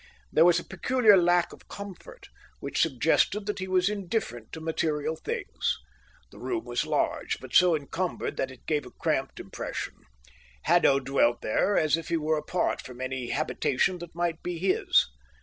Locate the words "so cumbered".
7.53-8.35